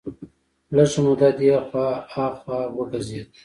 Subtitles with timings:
[0.75, 3.27] لږه موده دې خوا ها خوا وګرځېد.